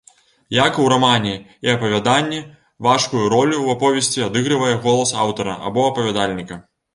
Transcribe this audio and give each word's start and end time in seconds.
Як 0.59 0.73
ў 0.83 0.91
рамане 0.93 1.33
і 1.67 1.69
апавяданні, 1.73 2.39
важкую 2.87 3.21
ролю 3.35 3.57
ў 3.61 3.67
аповесці 3.77 4.25
адыгрывае 4.29 4.71
голас 4.87 5.13
аўтара 5.27 5.55
або 5.69 5.85
апавядальніка. 5.93 6.59